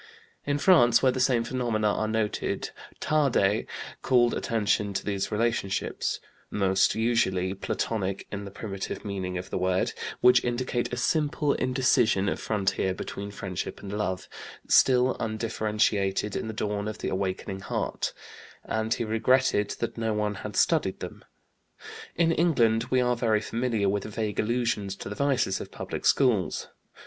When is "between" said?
12.95-13.29